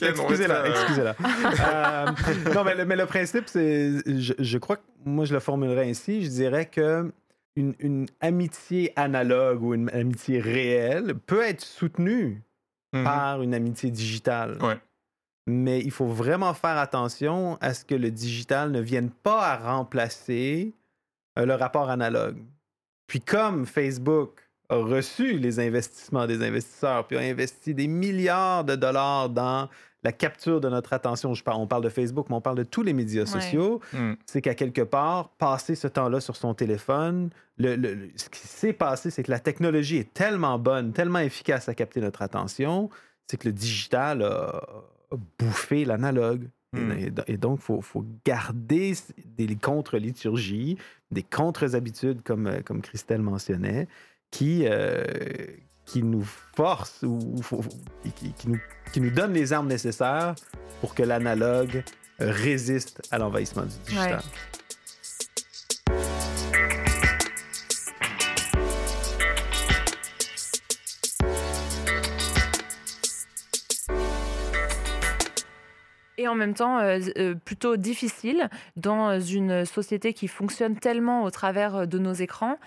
[0.01, 1.15] excusez-la, excusez-la.
[1.69, 2.05] Euh,
[2.53, 6.23] non, mais le, principe, c'est, je, crois que moi, je le formulerais ainsi.
[6.23, 7.11] Je dirais que
[7.55, 12.41] une, amitié analogue ou une amitié réelle peut être soutenue
[12.93, 13.03] mm-hmm.
[13.03, 14.57] par une amitié digitale.
[15.47, 19.57] Mais il faut vraiment faire attention à ce que le digital ne vienne pas à
[19.57, 20.73] remplacer
[21.37, 22.37] euh, le rapport analogue.
[23.07, 28.75] Puis comme Facebook a reçu les investissements des investisseurs, puis a investi des milliards de
[28.75, 29.67] dollars dans
[30.03, 31.33] la capture de notre attention.
[31.33, 33.81] Je parle, on parle de Facebook, mais on parle de tous les médias sociaux.
[33.91, 34.13] Hmm.
[34.25, 39.09] C'est qu'à quelque part, passer ce temps-là sur son téléphone, le, ce qui s'est passé,
[39.09, 42.89] c'est que la technologie est tellement bonne, tellement efficace à capter notre attention,
[43.27, 44.61] c'est que le digital a,
[45.39, 46.47] bouffé l'analogue.
[46.71, 46.91] Hmm.
[47.25, 48.93] Et, donc, il faut, garder
[49.25, 50.77] des contre-liturgies,
[51.09, 53.87] des contre-habitudes, comme, comme Christelle mentionnait,
[54.31, 55.03] qui, euh,
[55.85, 56.23] qui nous
[56.55, 57.19] force ou,
[58.15, 58.59] qui, nous,
[58.91, 60.35] qui, nous, donne les armes nécessaires
[60.81, 61.83] pour que l'analogue
[62.19, 64.21] résiste à l'envahissement du digital.
[76.19, 81.31] et en même temps euh, euh, plutôt difficile dans une société qui fonctionne tellement au
[81.31, 82.57] travers de nos écrans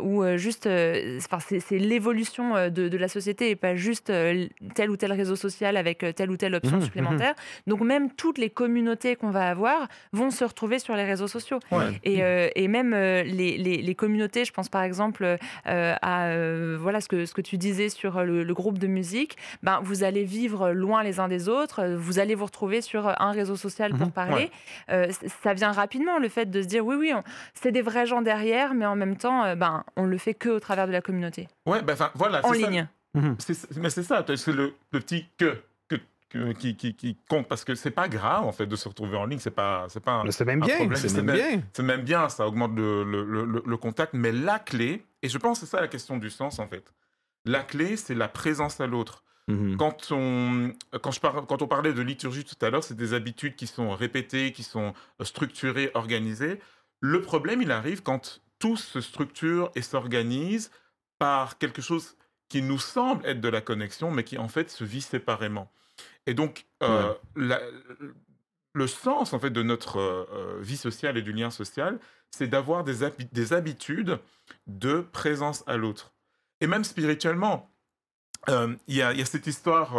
[0.00, 4.10] où euh, juste, euh, enfin, c'est l'évolution euh, de, de la société et pas juste
[4.10, 7.34] euh, tel ou tel réseau social avec euh, telle ou telle option Mhm, supplémentaire.
[7.66, 11.58] Donc même toutes les communautés qu'on va avoir vont se retrouver sur les réseaux sociaux.
[11.70, 11.98] Ouais.
[12.04, 15.24] Et, euh, et même euh, les, les- les communautés, je pense par exemple
[15.66, 18.86] euh, à euh, voilà ce que, ce que tu disais sur le, le groupe de
[18.86, 22.80] musique, ben, vous allez vivre loin les uns des autres, euh, vous allez vous retrouver
[22.80, 24.12] sur un réseau social pour Mhm.
[24.12, 24.34] parler.
[24.34, 24.50] Ouais.
[24.90, 25.06] Euh,
[25.42, 27.12] ça vient rapidement, le fait de se dire oui, oui,
[27.54, 30.48] c'est des vrais gens derrière, mais en même temps, euh, ben, on le fait que
[30.48, 32.44] au travers de la communauté, Ouais, ben, enfin, voilà.
[32.44, 32.54] en ça.
[32.54, 32.88] ligne.
[33.14, 33.36] Mhm.
[33.76, 35.58] Mais c'est ça, c'est le, le petit que,
[35.88, 35.96] que,
[36.30, 39.16] que- qui, qui, qui compte parce que c'est pas grave en fait de se retrouver
[39.18, 41.50] en ligne, c'est pas, c'est pas C'est même un bien, problème, c'est c'est même même-
[41.60, 41.62] bien.
[41.74, 45.28] c'est même bien, ça augmente le, le, le- le- le contact, mais la clé, et
[45.28, 46.92] je pense que c'est ça la question du sens en fait,
[47.44, 49.22] la clé c'est la présence à l'autre.
[49.48, 49.76] Mhm.
[49.76, 53.12] Quand on, quand, je par- quand on parlait de liturgie tout à l'heure, c'est des
[53.12, 56.60] habitudes qui sont répétées, qui sont euh, structurées, organisées.
[57.00, 60.70] Le problème, il arrive quand tout se structure et s'organise
[61.18, 62.16] par quelque chose
[62.48, 65.66] qui nous semble être de la connexion, mais qui en fait se vit séparément.
[66.26, 67.60] Et donc, euh, la-
[68.74, 71.98] le sens en fait de notre euh, vie sociale et du lien social,
[72.30, 74.18] c'est d'avoir des, habi- des habitudes
[74.66, 76.12] de présence à l'autre.
[76.60, 77.68] Et même spirituellement,
[78.48, 79.90] euh, il y, a, il y a cette histoire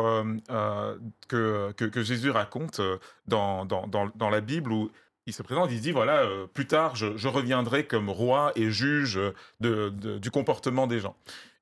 [1.27, 2.79] que, que, que Jésus raconte
[3.27, 4.89] dans, dans, dans, dans la Bible où
[5.25, 9.19] il se présente, il dit voilà, euh, plus tard, je, reviendrai comme roi et juge
[9.59, 11.15] du comportement des gens.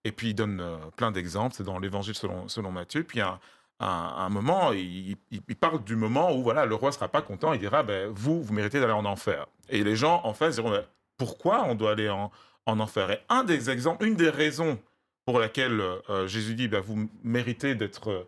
[0.04, 3.04] Et puis il donne euh, plein d'exemples, c'est dans l'Évangile selon, selon Matthieu.
[3.04, 3.40] Puis à
[3.80, 5.16] un, un moment, il,
[5.60, 8.54] parle du moment où voilà, le roi sera pas content, il dira ben, vous, vous
[8.54, 9.46] méritez d'aller en enfer.
[9.70, 10.86] Et les gens en face diront Ben,
[11.18, 12.32] pourquoi on doit aller en,
[12.66, 13.12] en enfer?
[13.12, 14.80] Et un des exemples, une des raisons
[15.26, 18.28] pour laquelle euh, Jésus dit ben, vous méritez d'être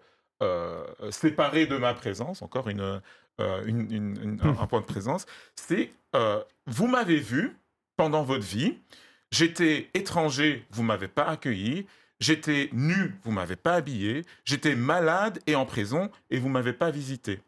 [1.09, 3.01] séparés de ma présence, encore une,
[3.39, 7.55] une- une- une- un, un point de présence, c'est euh, vous m'avez vu
[7.97, 8.77] pendant votre vie,
[9.31, 11.85] j'étais étranger, vous m'avez pas accueilli,
[12.19, 16.91] j'étais nu, vous m'avez pas habillé, j'étais malade et en prison et vous m'avez pas
[16.91, 17.41] visité.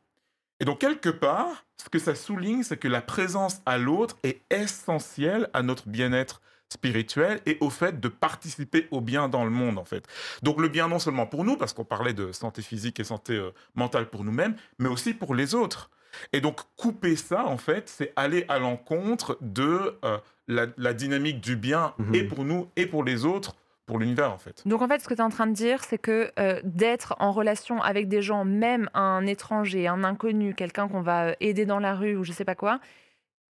[0.60, 4.42] Et donc quelque part, ce que ça souligne, c'est que la présence à l'autre est
[4.50, 9.78] essentielle à notre bien-être spirituel et au fait de participer au bien dans le monde
[9.78, 10.06] en fait.
[10.44, 13.34] Donc le bien non seulement pour nous parce qu'on parlait de santé physique et santé
[13.34, 15.90] euh, mentale pour nous-mêmes, mais aussi pour les autres.
[16.34, 21.42] Et donc couper ça en fait, c'est aller à l'encontre de euh, la, la dynamique
[21.42, 22.16] du bien Mhm.
[22.16, 24.64] et pour nous et pour les autres, pour l'univers en fait.
[24.66, 27.16] Donc en fait, ce que tu es en train de dire, c'est que euh, d'être
[27.20, 31.80] en relation avec des gens, même un étranger, un inconnu, quelqu'un qu'on va aider dans
[31.80, 32.80] la rue ou je sais pas quoi,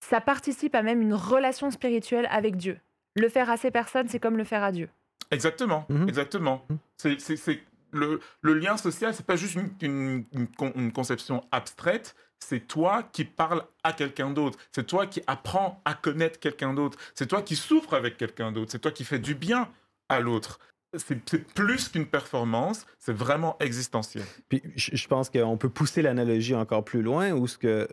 [0.01, 2.77] ça participe à même une relation spirituelle avec Dieu.
[3.15, 4.89] Le faire à ces personnes, c'est comme le faire à Dieu.
[5.31, 6.07] Exactement, Mhm.
[6.09, 6.65] exactement.
[6.69, 6.77] Mhm.
[6.97, 7.59] C'est,
[7.91, 12.15] le, le lien social, c'est pas juste une, une- une con- une conception abstraite.
[12.39, 14.59] C'est toi qui parles à quelqu'un d'autre.
[14.73, 16.97] C'est toi qui apprends à connaître quelqu'un d'autre.
[17.13, 18.71] C'est toi qui souffres avec quelqu'un d'autre.
[18.71, 19.69] C'est toi qui fais du bien
[20.09, 20.59] à l'autre.
[20.97, 21.23] C'est,
[21.53, 22.85] plus qu'une performance.
[22.99, 24.23] C'est vraiment existentiel.
[24.49, 27.87] Puis je pense qu'on peut pousser l'analogie encore plus loin, où ce que, euh,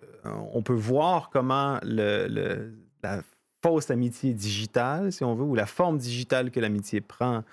[0.52, 3.22] on peut voir comment le, le- la
[3.62, 7.44] fausse amitié digitale, si on veut, ou la forme digitale que l'amitié prend,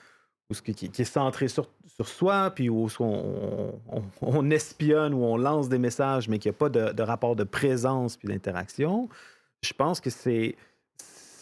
[0.50, 2.88] ou ce qui, est centré sur, sur soi, puis où
[4.22, 7.36] on espionne ou on lance des messages, mais qu'il n'y a pas de, de rapport
[7.36, 9.10] de présence puis d'interaction.
[9.62, 10.56] Je pense que c'est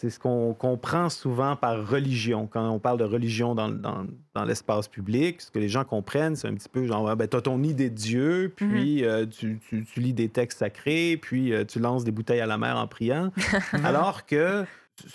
[0.00, 2.46] c'est ce qu'on comprend souvent par religion.
[2.46, 6.36] Quand on parle de religion dans, dans- dans l'espace public, ce que les gens comprennent,
[6.36, 9.58] c'est un petit peu genre, ben, tu as ton idée de Dieu, puis euh, tu,
[9.68, 12.76] tu- tu lis des textes sacrés, puis euh, tu lances des bouteilles à la mer
[12.76, 13.32] en priant.
[13.84, 14.64] Alors que
[15.04, 15.12] ce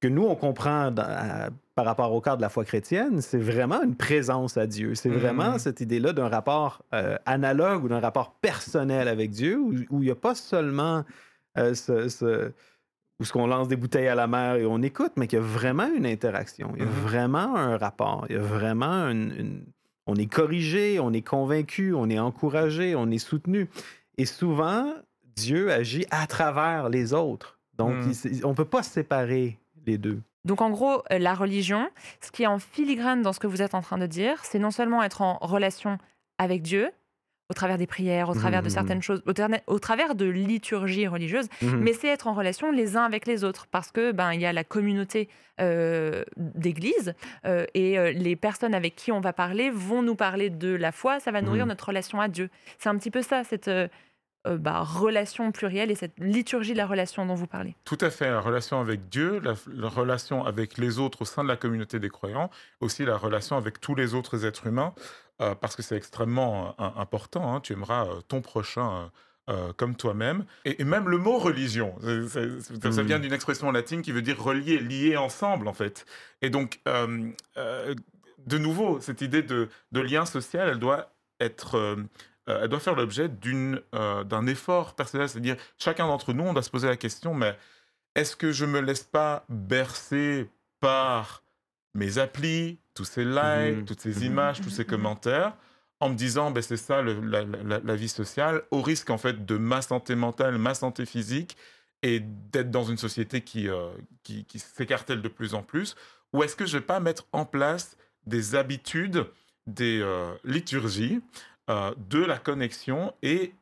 [0.00, 3.36] que nous, on comprend dans- à- par rapport au cadre de la foi chrétienne, c'est
[3.38, 4.94] vraiment une présence à Dieu.
[4.94, 5.16] C'est Mhm.
[5.18, 10.02] vraiment cette idée-là d'un rapport euh, analogue ou d'un rapport personnel avec Dieu, où où
[10.02, 11.04] il n'y a pas seulement
[11.58, 12.52] euh, ce, ce-
[13.20, 15.42] où ce qu'on lance des bouteilles à la mer et on écoute, mais qu'il y
[15.42, 16.72] a vraiment une interaction.
[16.76, 16.92] Il y a Mhm.
[16.92, 18.26] vraiment un rapport.
[18.28, 19.64] Il y a vraiment une, une-
[20.06, 23.70] On est corrigé, on est convaincu, on est encouragé, on est soutenu.
[24.18, 24.92] Et souvent,
[25.34, 27.58] Dieu agit à travers les autres.
[27.78, 30.20] Donc, il- on ne peut pas séparer les deux.
[30.44, 31.88] Donc en gros, euh, la religion,
[32.20, 34.58] ce qui est en filigrane dans ce que vous êtes en train de dire, c'est
[34.58, 35.96] non seulement être en relation
[36.36, 36.90] avec Dieu,
[37.50, 38.74] au travers des prières, au travers de Mhm.
[38.74, 43.26] certaines choses, au, travers de liturgies religieuses, mais c'est être en relation les uns avec
[43.26, 45.28] les autres parce que ben il y a la communauté
[45.60, 50.48] euh, d'église euh, et euh, les personnes avec qui on va parler vont nous parler
[50.48, 52.48] de la foi, ça va nourrir notre relation à Dieu.
[52.78, 53.70] C'est un petit peu ça cette
[54.46, 57.76] bah, relation plurielle et cette liturgie de la relation dont vous parlez.
[57.84, 58.30] Tout à fait.
[58.30, 61.98] La relation avec Dieu, la, la relation avec les autres au sein de la communauté
[61.98, 64.92] des croyants, aussi la relation avec tous les autres êtres humains,
[65.40, 67.54] euh, parce que c'est extrêmement euh, important.
[67.54, 67.60] hein.
[67.60, 69.10] Tu aimeras euh, ton prochain
[69.76, 70.46] comme toi-même.
[70.64, 71.94] Et, et même le mot religion,
[72.28, 72.40] ça,
[72.90, 76.06] ça vient d'une expression latine qui veut dire relier, lier ensemble, en fait.
[76.40, 81.98] Et donc, de nouveau, cette idée de, de lien social, elle doit être...
[82.46, 86.88] elle doit faire l'objet d'un effort personnel, c'est-à-dire chacun d'entre nous, on doit se poser
[86.88, 87.54] la question, mais
[88.14, 90.48] est-ce que je me laisse pas bercer
[90.80, 91.42] par
[91.92, 93.84] mes applis, tous ces likes, Mhm.
[93.84, 94.26] toutes ces Mhm.
[94.32, 95.56] images, tous ces commentaires,
[96.00, 99.18] en me disant, ben, c'est ça le- la, la- la vie sociale, au risque en
[99.18, 101.56] fait de ma santé mentale, ma santé physique,
[102.02, 103.90] et d'être dans une société qui, euh,
[104.22, 105.94] qui, qui s'écartèle de plus en plus,
[106.32, 109.26] ou est-ce que je vais pas mettre en place des habitudes,
[109.66, 111.20] des euh, liturgies
[111.70, 113.54] euh, de la connexion et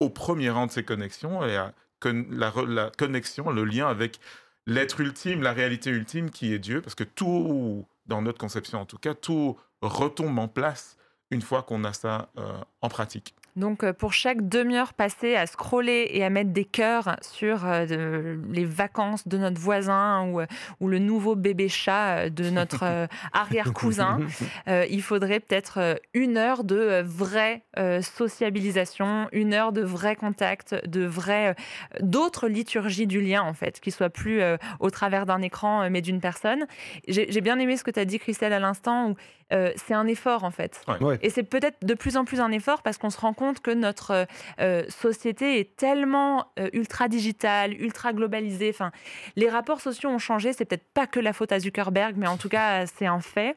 [0.00, 1.40] au premier rang de ces connexions,
[2.00, 4.18] con- la, re- la connexion, le lien avec
[4.66, 8.86] l'être ultime, la réalité ultime qui est Dieu, parce que tout, dans notre conception en
[8.86, 10.96] tout cas, tout retombe en place
[11.30, 13.34] une fois qu'on a ça euh, en pratique.
[13.56, 18.36] Donc, euh, pour chaque demi-heure passée à scroller et à mettre des cœurs sur euh,
[18.50, 20.46] les vacances de notre voisin ou, euh,
[20.80, 24.20] ou le nouveau bébé chat de notre euh, arrière-cousin,
[24.68, 27.62] euh, il faudrait peut-être une heure de vraie
[28.00, 31.54] sociabilisation, une heure de vrai contact, de vrai,
[32.00, 34.40] d'autres liturgies du lien, en fait, qui soient plus
[34.80, 36.66] au travers d'un écran, mais d'une personne.
[37.08, 39.16] J'ai j'ai bien aimé ce que tu as dit, Christelle, à l'instant, où
[39.52, 40.80] euh, c'est un effort, en fait.
[41.00, 41.18] Ouais.
[41.22, 43.70] Et c'est peut-être de plus en plus un effort parce qu'on se rend compte que
[43.70, 44.24] notre euh,
[44.60, 48.70] euh, société est tellement euh, ultra digitale, ultra globalisée.
[48.70, 48.90] Enfin,
[49.36, 50.52] les rapports sociaux ont changé.
[50.52, 53.56] C'est peut-être pas que la faute à Zuckerberg, mais en tout cas, c'est un fait.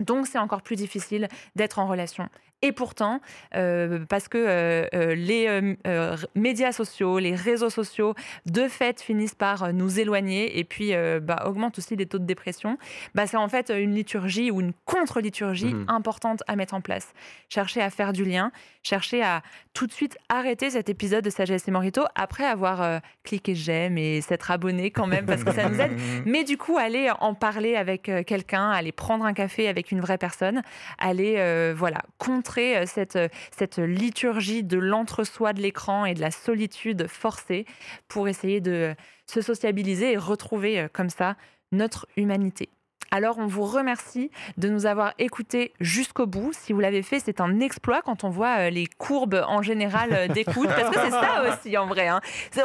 [0.00, 2.28] Donc, c'est encore plus difficile d'être en relation.
[2.62, 3.20] Et pourtant,
[3.56, 5.46] euh, parce que euh, euh, les
[5.86, 10.92] euh, médias sociaux, les réseaux sociaux, de fait, finissent par nous éloigner et puis
[11.22, 12.76] bah, augmentent aussi les taux de dépression,
[13.14, 15.86] bah, c'est en fait une liturgie ou une contre-liturgie Mhm.
[15.88, 17.12] importante à mettre en place.
[17.48, 19.42] Chercher à faire du lien, chercher à
[19.72, 24.20] tout de suite arrêter cet épisode de Sagesse et Morito après avoir cliqué j'aime et
[24.20, 25.92] s'être abonné quand même parce que ça nous aide.
[26.26, 30.18] Mais du coup, aller en parler avec quelqu'un, aller prendre un café avec une vraie
[30.18, 30.62] personne,
[30.98, 36.30] aller voilà contrer euh, cette, euh, cette liturgie de l'entre-soi de l'écran et de la
[36.30, 37.66] solitude forcée
[38.08, 38.94] pour essayer de
[39.26, 41.36] se sociabiliser et retrouver euh, comme ça
[41.72, 42.68] notre humanité.
[43.12, 46.52] Alors on vous remercie de nous avoir écoutés jusqu'au bout.
[46.52, 50.10] Si vous l'avez fait, c'est un exploit quand on voit euh, les courbes en général
[50.12, 52.06] euh, d'écoute, parce que c'est ça aussi en vrai.
[52.06, 52.20] hein.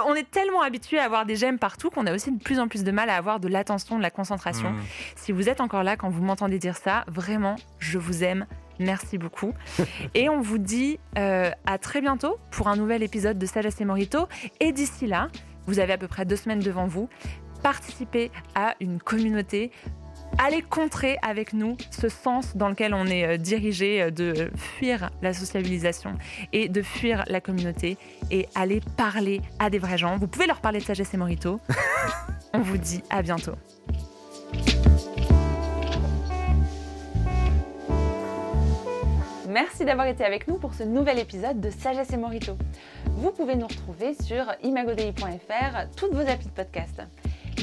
[0.05, 2.67] On est tellement habitué à avoir des j'aime partout qu'on a aussi de plus en
[2.67, 4.71] plus de mal à avoir de l'attention, de la concentration.
[4.71, 4.81] Mm.
[5.15, 8.45] Si vous êtes encore là quand vous m'entendez dire ça, vraiment, je vous aime.
[8.79, 9.53] Merci beaucoup.
[10.13, 13.85] Et on vous dit euh, à très bientôt pour un nouvel épisode de Sagesse et
[13.85, 14.27] Morito.
[14.59, 15.29] Et d'ici là,
[15.67, 17.09] vous avez à peu près deux semaines devant vous.
[17.63, 19.71] Participez à une communauté.
[20.37, 25.09] Allez contrer avec nous ce sens dans lequel on est euh, dirigé euh, de fuir
[25.21, 26.17] la sociabilisation
[26.51, 27.97] et de fuir la communauté
[28.31, 30.17] et aller parler à des vrais gens.
[30.17, 31.59] Vous pouvez leur parler de Sagesse et Morito.
[32.53, 33.55] on vous dit à bientôt.
[39.55, 42.57] Merci d'avoir été avec nous pour ce nouvel épisode de Sagesse et Morito.
[43.11, 47.01] Vous pouvez nous retrouver sur imagodei.fr, toutes vos applis de podcast.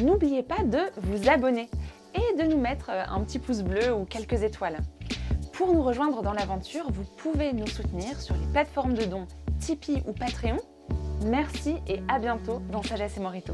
[0.03, 1.69] N'oubliez pas de vous abonner
[2.15, 4.79] et de nous mettre euh, un petit pouce bleu ou quelques étoiles.
[5.53, 9.27] Pour nous rejoindre dans l'aventure, vous pouvez nous soutenir sur les plateformes de dons
[9.61, 10.61] Tipeee ou Patreon.
[11.27, 13.53] Merci et à bientôt dans Sagesse et Morito.